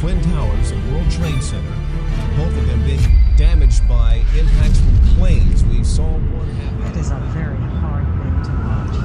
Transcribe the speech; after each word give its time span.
Twin 0.00 0.18
Towers 0.22 0.70
and 0.70 0.80
World 0.90 1.10
Trade 1.10 1.42
Center, 1.42 1.76
both 2.34 2.56
of 2.56 2.66
them 2.66 2.82
being 2.86 3.04
damaged 3.36 3.86
by 3.86 4.24
impacts 4.32 4.80
from 4.80 4.96
planes. 5.14 5.62
We 5.64 5.84
saw 5.84 6.16
one 6.16 6.48
happen. 6.56 6.86
It 6.88 6.96
is 6.96 7.10
a 7.10 7.20
very 7.36 7.60
hard 7.84 8.06
thing 8.16 8.36
to 8.48 8.52
watch. 8.64 8.96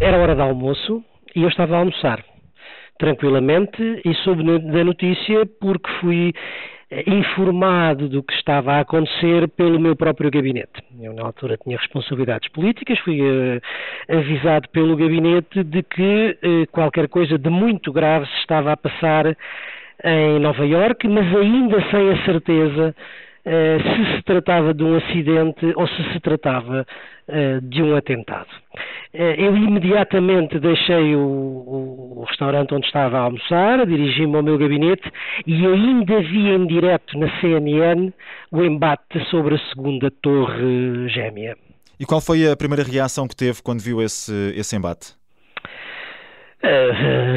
Era 0.00 0.18
hora 0.18 0.34
de 0.34 0.42
almoço 0.42 1.04
e 1.36 1.42
eu 1.42 1.48
estava 1.48 1.76
a 1.76 1.78
almoçar 1.78 2.24
tranquilamente 2.98 4.02
e 4.04 4.12
soube 4.24 4.42
da 4.72 4.82
notícia 4.82 5.46
porque 5.60 5.88
fui 6.00 6.32
informado 7.06 8.08
do 8.08 8.22
que 8.22 8.32
estava 8.34 8.74
a 8.74 8.80
acontecer 8.80 9.48
pelo 9.48 9.80
meu 9.80 9.96
próprio 9.96 10.30
gabinete. 10.30 10.82
Eu, 11.00 11.12
na 11.12 11.24
altura, 11.24 11.56
tinha 11.56 11.76
responsabilidades 11.76 12.48
políticas, 12.50 12.98
fui 13.00 13.20
uh, 13.20 13.60
avisado 14.08 14.68
pelo 14.68 14.96
gabinete 14.96 15.64
de 15.64 15.82
que 15.82 16.38
uh, 16.42 16.66
qualquer 16.70 17.08
coisa 17.08 17.38
de 17.38 17.50
muito 17.50 17.92
grave 17.92 18.26
se 18.26 18.38
estava 18.38 18.72
a 18.72 18.76
passar 18.76 19.36
em 20.04 20.38
Nova 20.38 20.66
Iorque, 20.66 21.08
mas 21.08 21.34
ainda 21.36 21.80
sem 21.90 22.10
a 22.10 22.24
certeza 22.24 22.94
se 23.44 24.16
se 24.16 24.22
tratava 24.22 24.72
de 24.72 24.82
um 24.82 24.96
acidente 24.96 25.72
ou 25.76 25.86
se 25.86 26.12
se 26.12 26.20
tratava 26.20 26.86
de 27.62 27.82
um 27.82 27.96
atentado. 27.96 28.48
eu 29.12 29.56
imediatamente 29.56 30.58
deixei 30.58 31.14
o, 31.16 31.20
o, 31.20 32.24
restaurante 32.28 32.74
onde 32.74 32.86
estava 32.86 33.16
a 33.16 33.20
almoçar, 33.22 33.86
dirigi-me 33.86 34.36
ao 34.36 34.42
meu 34.42 34.58
gabinete 34.58 35.10
e 35.46 35.66
ainda 35.66 36.20
vi 36.20 36.50
em 36.50 36.66
direto 36.66 37.18
na 37.18 37.28
CNN 37.40 38.12
o 38.50 38.62
embate 38.62 39.24
sobre 39.30 39.54
a 39.54 39.58
segunda 39.70 40.10
torre 40.22 41.08
gêmea. 41.08 41.56
E 41.98 42.04
qual 42.04 42.20
foi 42.20 42.50
a 42.50 42.56
primeira 42.56 42.82
reação 42.82 43.28
que 43.28 43.36
teve 43.36 43.62
quando 43.62 43.80
viu 43.80 44.02
esse, 44.02 44.52
esse 44.56 44.76
embate? 44.76 45.14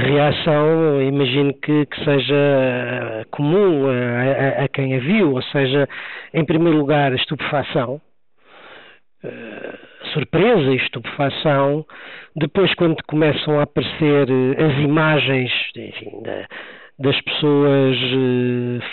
Reação, 0.05 1.01
imagino 1.01 1.53
que, 1.53 1.85
que 1.85 2.03
seja 2.05 3.25
comum 3.31 3.87
a, 3.87 4.61
a, 4.61 4.63
a, 4.63 4.67
quem 4.69 4.95
a 4.95 4.99
viu, 4.99 5.33
ou 5.33 5.41
seja, 5.43 5.87
em 6.33 6.45
primeiro 6.45 6.77
lugar, 6.77 7.13
estupefação, 7.13 7.99
surpresa 10.13 10.71
e 10.71 10.77
estupefação, 10.77 11.85
depois 12.35 12.73
quando 12.75 12.95
começam 13.07 13.59
a 13.59 13.63
aparecer 13.63 14.29
eh, 14.29 14.63
as 14.63 14.77
imagens 14.79 15.51
enfim, 15.75 16.21
da, 16.23 16.47
das 16.99 17.19
pessoas 17.21 17.97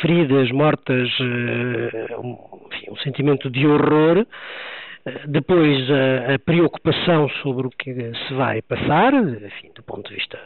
feridas, 0.01 0.51
mortas, 0.51 1.09
enfim, 2.71 2.91
um, 2.91 2.97
sentimento 3.03 3.51
de 3.51 3.67
horror, 3.67 4.27
depois 5.27 5.91
a, 5.91 6.35
a, 6.35 6.39
preocupação 6.39 7.29
sobre 7.43 7.67
o 7.67 7.71
que 7.71 7.93
se 7.95 8.35
vai 8.35 8.63
passar, 8.63 9.13
enfim, 9.15 9.71
do 9.75 9.83
ponto 9.83 10.09
de 10.09 10.17
vista 10.17 10.39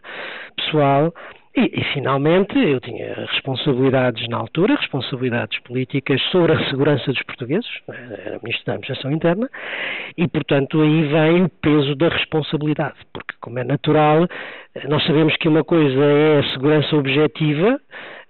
pessoal, 0.57 1.13
e, 1.57 1.81
e, 1.81 1.85
finalmente, 1.93 2.57
eu 2.57 2.79
tinha 2.79 3.15
responsabilidades 3.33 4.29
na 4.29 4.37
altura, 4.37 4.77
responsabilidades 4.77 5.59
políticas 5.61 6.21
sobre 6.31 6.53
a 6.53 6.71
segurança 6.71 7.11
dos 7.11 7.23
portugueses, 7.25 7.69
né, 7.89 7.97
era 8.25 8.41
Ministro 8.43 8.67
da 8.67 8.73
Administração 8.75 9.11
Interna, 9.11 9.51
e, 10.17 10.29
portanto, 10.29 10.81
aí 10.81 11.03
vem 11.07 11.45
o 11.45 11.49
peso 11.49 11.97
da 11.97 12.09
responsabilidade, 12.09 12.97
porque, 13.13 13.35
como 13.41 13.59
é 13.59 13.65
natural, 13.65 14.29
nós 14.89 15.05
sabemos 15.05 15.37
que 15.37 15.49
uma 15.49 15.65
coisa 15.65 16.01
é 16.01 16.39
a 16.39 16.53
segurança 16.53 16.95
objetiva, 16.95 17.81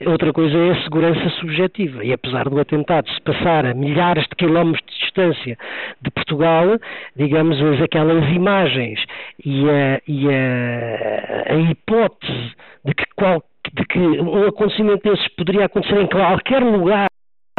outra 0.06 0.32
coisa 0.32 0.56
é 0.56 0.70
a 0.70 0.82
segurança 0.82 1.28
subjetiva. 1.40 2.04
E 2.04 2.12
apesar 2.12 2.48
do 2.48 2.60
atentado 2.60 3.08
se 3.10 3.20
passar 3.22 3.66
a 3.66 3.74
milhares 3.74 4.24
de 4.24 4.36
quilómetros 4.36 4.84
de 4.86 4.98
distância 5.00 5.58
de 6.00 6.10
Portugal, 6.10 6.78
digamos, 7.16 7.58
aquelas 7.82 8.28
imagens 8.30 9.00
e 9.44 9.68
a, 9.68 10.00
e 10.06 10.28
a, 10.28 11.54
a 11.54 11.56
hipótese 11.70 12.52
de 12.84 12.94
que, 12.94 13.04
qual, 13.16 13.42
de 13.72 13.84
que 13.86 13.98
um 13.98 14.46
acontecimento 14.46 15.08
desses 15.08 15.28
poderia 15.34 15.66
acontecer 15.66 16.00
em 16.00 16.06
qualquer 16.06 16.62
lugar, 16.62 17.08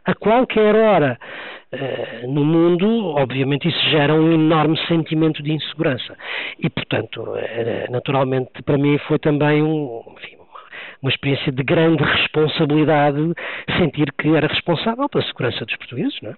a 0.05 0.15
qualquer 0.15 0.75
hora, 0.75 1.17
Uh, 1.71 2.27
no 2.27 2.43
mundo, 2.43 3.09
obviamente 3.15 3.67
isso 3.67 3.89
gera 3.91 4.11
um 4.11 4.33
enorme 4.33 4.75
sentimento 4.87 5.43
de 5.43 5.51
insegurança. 5.51 6.17
E, 6.57 6.67
portanto, 6.67 7.21
uh, 7.21 7.91
naturalmente, 7.91 8.63
para 8.65 8.75
mim 8.75 8.97
foi 9.07 9.19
também 9.19 9.61
um, 9.61 10.01
enfim, 10.17 10.38
uma 11.01 11.11
experiência 11.11 11.51
de 11.51 11.63
grande 11.63 12.03
responsabilidade, 12.03 13.33
sentir 13.77 14.11
que 14.13 14.35
era 14.35 14.47
responsável 14.47 15.07
pela 15.09 15.23
segurança 15.25 15.65
dos 15.65 15.75
portugueses, 15.77 16.17
não 16.21 16.31
é? 16.31 16.35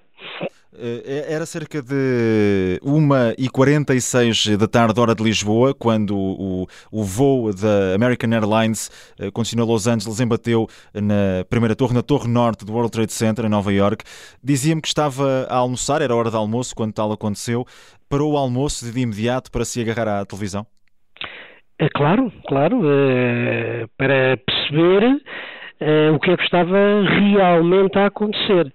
Eh, 0.74 1.26
era 1.28 1.46
cerca 1.46 1.82
de 1.82 2.80
1h46 2.84 4.56
da 4.56 4.68
tarde, 4.68 5.00
hora 5.00 5.14
de 5.14 5.24
Lisboa, 5.24 5.74
quando 5.74 6.16
o, 6.16 6.68
o 6.92 7.04
voo 7.04 7.54
da 7.54 7.94
American 7.96 8.32
Airlines, 8.32 8.90
quando 9.34 9.42
continuou 9.42 9.70
a 9.70 9.74
Los 9.74 9.88
Angeles, 9.88 10.20
embateu 10.20 10.68
na 10.94 11.44
primeira 11.50 11.76
torre, 11.76 11.94
na 11.94 12.02
torre 12.02 12.28
norte 12.28 12.64
do 12.64 12.72
World 12.72 12.92
Trade 12.92 13.12
Center, 13.12 13.46
em 13.46 13.50
Nova 13.50 13.74
York. 13.74 14.06
Dizia-me 14.44 14.82
que 14.82 14.88
estava 14.88 15.48
a 15.50 15.58
almoçar, 15.58 16.02
era 16.02 16.16
hora 16.16 16.30
de 16.30 16.38
almoço 16.38 16.76
quando 16.76 16.94
tal 16.94 17.12
aconteceu. 17.12 17.66
Parou 18.08 18.34
o 18.34 18.38
almoço 18.38 18.90
de 18.90 19.00
imediato 19.00 19.52
para 19.52 19.66
se 19.66 19.82
agarrar 19.82 20.22
à 20.22 20.26
televisão? 20.26 20.66
É 21.82 21.90
claro, 21.90 22.32
claro, 22.48 22.80
é, 22.86 23.88
para 23.98 24.38
perceber 24.38 25.20
é, 25.80 26.12
o 26.12 26.20
que 26.20 26.30
é 26.30 26.38
que 26.38 26.44
estava 26.44 26.78
realmente 27.02 27.98
a 27.98 28.06
acontecer. 28.06 28.72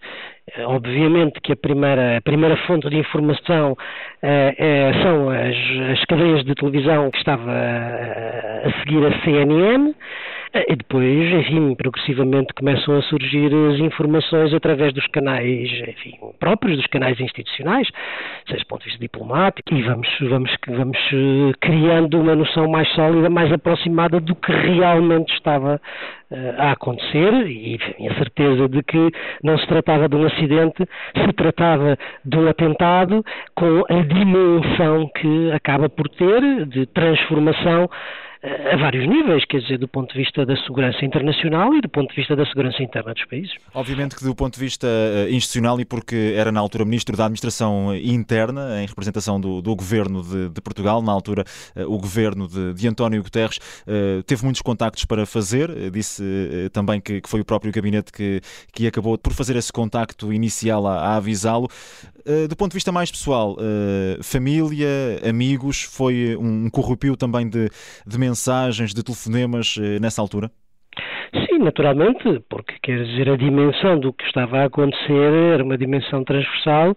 É, 0.56 0.66
obviamente 0.66 1.40
que 1.40 1.52
a 1.52 1.56
primeira, 1.56 2.16
a 2.16 2.20
primeira 2.20 2.56
fonte 2.66 2.90
de 2.90 2.96
informação 2.96 3.76
é, 4.20 4.90
são 5.04 5.30
as, 5.30 5.92
as, 5.92 6.04
cadeias 6.06 6.44
de 6.44 6.54
televisão 6.56 7.08
que 7.12 7.18
estava 7.18 7.48
a, 7.48 8.66
a 8.66 8.72
seguir 8.80 9.06
a 9.06 9.22
CNN, 9.22 9.94
e 10.68 10.76
depois, 10.76 11.32
enfim, 11.32 11.74
progressivamente 11.74 12.52
começam 12.54 12.96
a 12.96 13.02
surgir 13.02 13.50
as 13.52 13.80
informações 13.80 14.52
através 14.54 14.92
dos 14.92 15.06
canais, 15.08 15.70
enfim, 15.88 16.18
próprios, 16.38 16.76
dos 16.76 16.86
canais 16.86 17.18
institucionais, 17.20 17.88
seja 18.48 18.60
do 18.60 18.66
ponto 18.66 18.80
de 18.80 18.86
vista 18.86 19.00
diplomático, 19.00 19.74
e 19.74 19.82
vamos, 19.82 20.08
vamos, 20.20 20.50
vamos 20.68 20.98
eh, 21.12 21.52
criando 21.60 22.20
uma 22.20 22.34
noção 22.34 22.68
mais 22.68 22.88
sólida, 22.94 23.28
mais 23.28 23.52
aproximada 23.52 24.20
do 24.20 24.34
que 24.34 24.52
realmente 24.52 25.32
estava 25.34 25.80
uh, 26.30 26.36
a 26.58 26.72
acontecer, 26.72 27.32
e 27.46 27.74
enfim, 27.74 28.08
a 28.08 28.14
certeza 28.14 28.68
de 28.68 28.82
que 28.82 29.10
não 29.42 29.58
se 29.58 29.66
tratava 29.66 30.08
de 30.08 30.16
um 30.16 30.26
acidente, 30.26 30.84
se 31.14 31.32
tratava 31.34 31.98
de 32.24 32.36
um 32.36 32.48
atentado 32.48 33.24
com 33.54 33.84
a 33.88 34.02
dimensão 34.02 35.08
que 35.18 35.52
acaba 35.52 35.88
por 35.88 36.08
ter 36.08 36.66
de 36.66 36.86
transformação 36.86 37.88
a 38.46 38.76
vários 38.76 39.08
níveis, 39.08 39.44
quer 39.44 39.60
dizer, 39.60 39.78
do 39.78 39.88
ponto 39.88 40.12
de 40.12 40.18
vista 40.18 40.46
da 40.46 40.56
segurança 40.64 41.04
internacional 41.04 41.74
e 41.74 41.80
do 41.80 41.88
ponto 41.88 42.10
de 42.10 42.16
vista 42.16 42.36
da 42.36 42.46
segurança 42.46 42.82
interna 42.82 43.12
dos 43.12 43.24
países. 43.26 43.52
Obviamente 43.74 44.14
que 44.14 44.24
do 44.24 44.34
ponto 44.34 44.54
de 44.54 44.60
vista 44.60 44.86
eh, 44.86 45.30
institucional 45.30 45.80
e 45.80 45.84
porque 45.84 46.34
era 46.36 46.52
na 46.52 46.60
altura 46.60 46.84
Ministro 46.84 47.16
da 47.16 47.24
Administração 47.24 47.94
Interna, 47.96 48.80
em 48.82 48.86
representação 48.86 49.40
do, 49.40 49.60
do 49.60 49.74
Governo 49.74 50.22
de, 50.22 50.48
de, 50.50 50.60
Portugal, 50.60 51.02
na 51.02 51.12
altura 51.12 51.44
eh, 51.74 51.84
o 51.84 51.98
Governo 51.98 52.46
de, 52.46 52.74
de 52.74 52.88
António 52.88 53.22
Guterres, 53.22 53.58
eh, 53.86 54.22
teve 54.26 54.44
muitos 54.44 54.62
contactos 54.62 55.04
para 55.04 55.26
fazer, 55.26 55.90
disse 55.90 56.22
também 56.72 57.00
que, 57.00 57.20
que 57.20 57.28
foi 57.28 57.40
o 57.40 57.44
próprio 57.44 57.72
gabinete 57.72 58.12
que, 58.12 58.40
que 58.72 58.86
acabou 58.86 59.18
por 59.18 59.32
fazer 59.32 59.56
esse 59.56 59.72
contacto 59.72 60.32
inicial 60.32 60.86
a, 60.86 60.98
a 60.98 61.16
avisá-lo. 61.16 61.68
Do 62.48 62.56
ponto 62.56 62.72
de 62.72 62.76
vista 62.76 62.90
mais 62.90 63.10
pessoal, 63.10 63.56
família, 64.22 64.88
amigos, 65.28 65.82
foi 65.82 66.36
um 66.36 66.68
corrupio 66.68 67.16
também 67.16 67.48
de, 67.48 67.68
de 68.06 68.18
mensagens, 68.18 68.92
de 68.92 69.02
telefonemas 69.02 69.76
eh, 69.78 69.98
nessa 70.00 70.20
altura? 70.20 70.50
Sim, 71.32 71.58
naturalmente, 71.58 72.40
porque 72.48 72.74
quer 72.82 73.04
dizer, 73.04 73.28
a 73.30 73.36
dimensão 73.36 73.98
do 73.98 74.12
que 74.12 74.24
estava 74.24 74.58
a 74.58 74.64
acontecer 74.64 75.32
era 75.54 75.62
uma 75.62 75.76
dimensão 75.76 76.24
transversal 76.24 76.94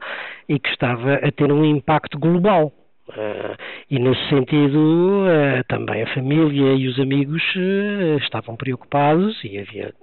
e 0.48 0.60
que 0.60 0.70
estava 0.70 1.16
a 1.16 1.32
ter 1.32 1.52
um 1.52 1.66
impacto 1.66 2.18
global. 2.18 2.74
Uh, 3.10 3.58
e 3.90 3.98
nesse 3.98 4.30
sentido, 4.30 5.24
uh, 5.24 5.64
também 5.68 6.04
a 6.04 6.14
família 6.14 6.76
e 6.76 6.88
os 6.88 7.00
amigos 7.00 7.42
uh, 7.56 8.18
estavam 8.22 8.56
preocupados 8.56 9.36
e 9.44 9.58
havia 9.58 9.94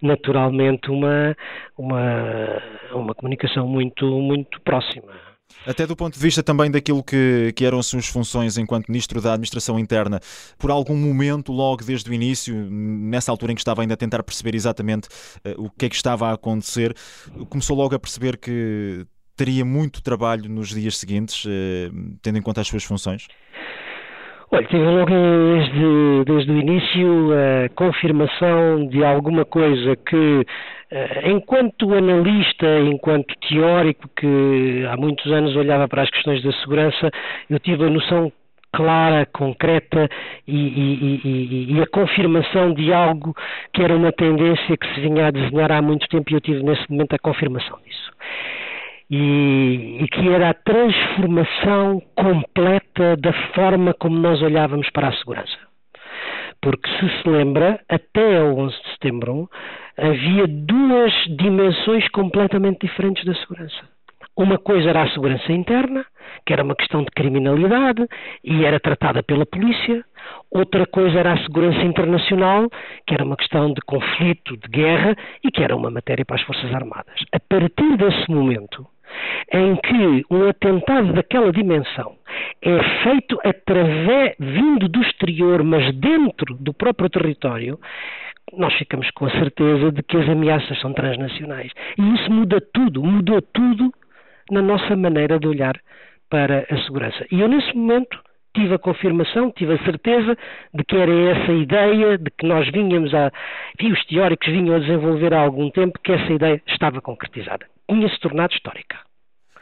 naturalmente 0.00 0.90
uma, 0.90 1.36
uma, 1.76 2.62
uma 2.94 3.14
comunicação 3.14 3.68
muito, 3.68 4.06
muito 4.06 4.60
próxima. 4.62 5.12
Até 5.66 5.86
do 5.86 5.94
ponto 5.94 6.14
de 6.14 6.20
vista 6.20 6.42
também 6.42 6.70
daquilo 6.70 7.02
que, 7.02 7.52
que 7.54 7.64
eram 7.64 7.78
as 7.78 7.86
suas 7.86 8.06
funções 8.06 8.58
enquanto 8.58 8.88
Ministro 8.88 9.20
da 9.20 9.32
Administração 9.32 9.78
Interna, 9.78 10.20
por 10.58 10.70
algum 10.70 10.96
momento, 10.96 11.52
logo 11.52 11.84
desde 11.84 12.10
o 12.10 12.14
início, 12.14 12.54
nessa 12.54 13.30
altura 13.30 13.52
em 13.52 13.54
que 13.54 13.60
estava 13.60 13.82
ainda 13.82 13.94
a 13.94 13.96
tentar 13.96 14.22
perceber 14.22 14.54
exatamente 14.54 15.08
uh, 15.46 15.64
o 15.64 15.70
que 15.70 15.86
é 15.86 15.88
que 15.88 15.94
estava 15.94 16.28
a 16.28 16.32
acontecer, 16.32 16.94
começou 17.48 17.76
logo 17.76 17.94
a 17.94 17.98
perceber 17.98 18.36
que 18.36 19.06
teria 19.36 19.64
muito 19.64 20.02
trabalho 20.02 20.48
nos 20.48 20.68
dias 20.68 20.96
seguintes, 20.96 21.44
uh, 21.44 21.48
tendo 22.22 22.38
em 22.38 22.42
conta 22.42 22.60
as 22.60 22.68
suas 22.68 22.84
funções? 22.84 23.26
Olha, 24.54 24.66
tive 24.68 24.84
logo 24.84 25.10
desde, 25.10 26.24
desde 26.26 26.52
o 26.52 26.60
início 26.60 27.30
a 27.32 27.68
confirmação 27.70 28.86
de 28.86 29.02
alguma 29.02 29.44
coisa 29.44 29.96
que, 29.96 30.46
eh, 30.92 31.30
enquanto 31.32 31.92
analista, 31.92 32.78
enquanto 32.78 33.34
teórico 33.48 34.08
que 34.16 34.86
há 34.88 34.96
muitos 34.96 35.26
anos 35.32 35.56
olhava 35.56 35.88
para 35.88 36.02
as 36.02 36.10
questões 36.10 36.40
da 36.44 36.52
segurança, 36.60 37.10
eu 37.50 37.58
tive 37.58 37.84
a 37.84 37.90
noção 37.90 38.30
clara, 38.72 39.26
concreta 39.26 40.08
e, 40.46 40.56
e, 40.56 41.20
e, 41.24 41.74
e, 41.74 41.82
a 41.82 41.86
confirmação 41.86 42.74
de 42.74 42.92
algo 42.92 43.34
que 43.72 43.82
era 43.82 43.96
uma 43.96 44.12
tendência 44.12 44.76
que 44.76 44.94
se 44.94 45.00
vinha 45.00 45.26
a 45.26 45.30
desenhar 45.32 45.72
há 45.72 45.82
muito 45.82 46.06
tempo 46.08 46.30
e 46.30 46.34
eu 46.34 46.40
tive 46.40 46.62
nesse 46.62 46.88
momento 46.90 47.14
a 47.14 47.18
confirmação 47.18 47.76
disso. 47.84 48.12
E, 49.10 50.06
que 50.10 50.28
era 50.28 50.50
a 50.50 50.54
transformação 50.54 52.02
completa 52.16 53.16
da 53.16 53.32
forma 53.54 53.94
como 53.94 54.18
nós 54.18 54.40
olhávamos 54.42 54.88
para 54.90 55.08
a 55.08 55.12
segurança. 55.12 55.58
Porque, 56.60 56.88
se 56.88 57.22
se 57.22 57.28
lembra, 57.28 57.80
até 57.88 58.42
o 58.42 58.56
11 58.56 58.74
de 58.74 58.90
setembro 58.92 59.50
havia 59.98 60.46
duas 60.48 61.12
dimensões 61.36 62.08
completamente 62.08 62.86
diferentes 62.86 63.24
da 63.24 63.34
segurança. 63.34 63.94
Uma 64.36 64.58
coisa 64.58 64.90
era 64.90 65.02
a 65.02 65.10
segurança 65.10 65.52
interna, 65.52 66.04
que 66.44 66.52
era 66.52 66.64
uma 66.64 66.74
questão 66.74 67.02
de 67.02 67.10
criminalidade 67.12 68.04
e 68.42 68.64
era 68.64 68.80
tratada 68.80 69.22
pela 69.22 69.46
polícia. 69.46 70.04
Outra 70.50 70.86
coisa 70.86 71.20
era 71.20 71.34
a 71.34 71.42
segurança 71.42 71.82
internacional, 71.82 72.68
que 73.06 73.14
era 73.14 73.24
uma 73.24 73.36
questão 73.36 73.72
de 73.72 73.80
conflito, 73.82 74.56
de 74.56 74.68
guerra 74.68 75.14
e 75.44 75.52
que 75.52 75.62
era 75.62 75.76
uma 75.76 75.90
matéria 75.90 76.24
para 76.24 76.36
as 76.36 76.42
Forças 76.42 76.74
Armadas. 76.74 77.14
A 77.32 77.38
partir 77.38 77.96
desse 77.96 78.28
momento, 78.28 78.84
em 79.52 79.76
que 79.76 80.24
um 80.30 80.48
atentado 80.48 81.12
daquela 81.12 81.52
dimensão 81.52 82.16
é 82.62 82.82
feito 83.02 83.38
através, 83.44 84.34
vindo 84.38 84.88
do 84.88 85.02
exterior, 85.02 85.62
mas 85.62 85.94
dentro 85.96 86.54
do 86.54 86.72
próprio 86.72 87.08
território, 87.10 87.78
nós 88.52 88.74
ficamos 88.74 89.10
com 89.12 89.26
a 89.26 89.30
certeza 89.30 89.92
de 89.92 90.02
que 90.02 90.16
as 90.16 90.28
ameaças 90.28 90.78
são 90.80 90.92
transnacionais. 90.92 91.72
E 91.98 92.14
isso 92.14 92.30
muda 92.32 92.60
tudo, 92.72 93.02
mudou 93.02 93.40
tudo 93.42 93.92
na 94.50 94.62
nossa 94.62 94.96
maneira 94.96 95.38
de 95.38 95.46
olhar 95.46 95.78
para 96.30 96.66
a 96.70 96.76
segurança. 96.82 97.26
E 97.30 97.40
eu, 97.40 97.48
nesse 97.48 97.74
momento, 97.76 98.18
tive 98.54 98.74
a 98.74 98.78
confirmação, 98.78 99.50
tive 99.50 99.74
a 99.74 99.84
certeza 99.84 100.36
de 100.72 100.84
que 100.84 100.96
era 100.96 101.12
essa 101.12 101.52
ideia, 101.52 102.18
de 102.18 102.30
que 102.30 102.46
nós 102.46 102.70
vinhamos 102.70 103.12
a. 103.14 103.32
e 103.80 103.92
os 103.92 104.04
teóricos 104.06 104.48
vinham 104.48 104.76
a 104.76 104.78
desenvolver 104.78 105.34
há 105.34 105.40
algum 105.40 105.70
tempo, 105.70 105.98
que 106.02 106.12
essa 106.12 106.32
ideia 106.32 106.62
estava 106.66 107.00
concretizada. 107.00 107.66
Tinha-se 107.88 108.18
tornado 108.20 108.54
histórica. 108.54 108.96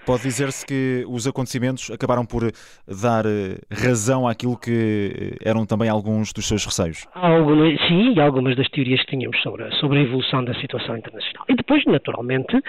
Pode 0.05 0.23
dizer-se 0.23 0.67
que 0.67 1.05
os 1.09 1.27
acontecimentos 1.27 1.91
acabaram 1.91 2.27
por 2.27 2.43
dar 2.87 3.25
eh, 3.25 3.59
razão 3.71 4.27
àquilo 4.27 4.59
que 4.59 5.37
eh, 5.41 5.49
eram 5.49 5.65
também 5.65 5.89
alguns 5.89 6.33
dos 6.33 6.49
seus 6.49 6.65
receios? 6.65 7.07
Algumas, 7.15 7.79
sim, 7.87 8.15
e 8.15 8.21
algumas 8.21 8.57
das 8.57 8.69
teorias 8.71 9.01
que 9.03 9.17
tínhamos 9.17 9.41
sobre, 9.43 9.71
sobre 9.77 10.01
a 10.01 10.03
evolução 10.03 10.45
da 10.45 10.55
situação 10.55 10.97
internacional. 10.97 11.45
E 11.49 11.55
depois, 11.55 11.85
naturalmente, 11.87 12.57
uh, 12.57 12.63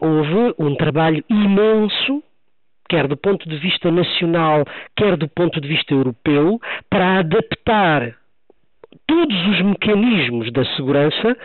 houve 0.00 0.54
um 0.58 0.74
trabalho 0.76 1.22
imenso 1.28 2.22
quer 2.88 3.06
do 3.06 3.18
ponto 3.18 3.46
de 3.46 3.58
vista 3.58 3.90
nacional, 3.90 4.64
quer 4.96 5.16
do 5.16 5.28
ponto 5.28 5.60
de 5.60 5.68
vista 5.68 5.92
europeu, 5.92 6.58
para 6.88 7.18
adaptar 7.18 8.14
todos 9.06 9.36
os 9.48 9.62
mecanismos 9.62 10.50
da 10.52 10.64
segurança 10.76 11.36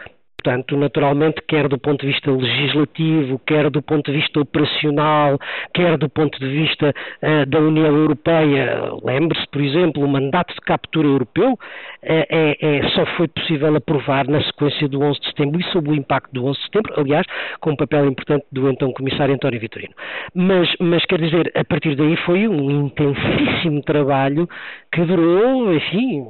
Portanto, 0.43 0.75
naturalmente, 0.75 1.41
quer 1.47 1.69
do 1.69 1.77
ponto 1.77 2.05
de 2.05 2.11
vista 2.11 2.29
legislativo, 2.29 3.39
quer 3.47 3.69
do 3.69 3.81
ponto 3.81 4.11
de 4.11 4.17
vista 4.17 4.41
operacional, 4.41 5.39
quer 5.73 5.97
do 5.97 6.09
ponto 6.09 6.37
de 6.37 6.47
vista 6.49 6.93
uh, 7.21 7.45
da 7.45 7.59
União 7.59 7.95
Europeia, 7.95 8.91
lembre-se, 9.01 9.47
por 9.47 9.61
exemplo, 9.61 10.03
o 10.03 10.07
mandato 10.07 10.53
de 10.53 10.59
captura 10.59 11.07
europeu 11.07 11.53
uh, 11.53 11.57
é, 12.03 12.57
é, 12.59 12.89
só 12.89 13.05
foi 13.15 13.29
possível 13.29 13.73
aprovar 13.73 14.27
na 14.27 14.43
sequência 14.43 14.89
do 14.89 15.01
11 15.01 15.21
de 15.21 15.27
setembro 15.27 15.61
e 15.61 15.63
sob 15.71 15.89
o 15.89 15.95
impacto 15.95 16.33
do 16.33 16.45
11 16.45 16.59
de 16.59 16.65
setembro, 16.65 16.93
aliás, 16.99 17.25
com 17.61 17.71
um 17.71 17.77
papel 17.77 18.05
importante 18.05 18.45
do 18.51 18.69
então 18.69 18.91
Comissário 18.91 19.33
António 19.33 19.61
Vitorino. 19.61 19.93
Mas, 20.35 20.67
mas 20.77 21.05
quer 21.05 21.21
dizer, 21.21 21.53
a 21.55 21.63
partir 21.63 21.95
daí 21.95 22.17
foi 22.17 22.49
um 22.49 22.69
intensíssimo 22.69 23.81
trabalho 23.81 24.45
que 24.91 25.05
durou, 25.05 25.73
enfim, 25.73 26.25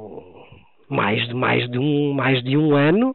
mais 0.88 1.26
de 1.26 1.34
mais 1.34 1.68
de 1.70 1.78
um 1.78 2.12
mais 2.12 2.42
de 2.42 2.56
um 2.56 2.74
ano 2.74 3.14